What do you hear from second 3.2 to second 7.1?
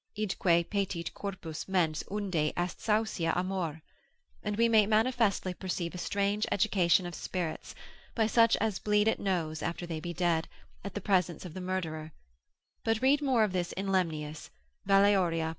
amore; and we may manifestly perceive a strange eduction